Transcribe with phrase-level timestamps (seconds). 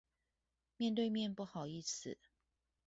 [0.77, 2.17] 面對面不好意思